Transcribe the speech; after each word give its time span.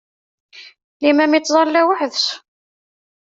Limam 1.01 1.31
ittẓalla 1.37 1.81
weḥd-s. 1.87 2.25